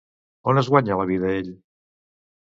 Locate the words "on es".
0.53-0.69